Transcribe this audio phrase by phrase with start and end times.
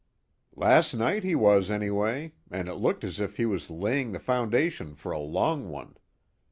[0.55, 4.95] "Last night he was anyway, and it looked as if he was laying the foundation
[4.95, 5.95] for a long one.